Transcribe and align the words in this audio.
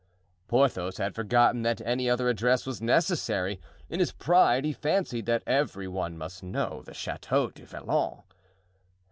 Porthos 0.47 0.97
had 0.97 1.13
forgotten 1.13 1.61
that 1.61 1.79
any 1.85 2.09
other 2.09 2.27
address 2.27 2.65
was 2.65 2.81
necessary; 2.81 3.61
in 3.87 3.99
his 3.99 4.11
pride 4.11 4.65
he 4.65 4.73
fancied 4.73 5.27
that 5.27 5.43
every 5.45 5.87
one 5.87 6.17
must 6.17 6.41
know 6.41 6.81
the 6.83 6.93
Chateau 6.95 7.51
du 7.51 7.67
Vallon. 7.67 8.23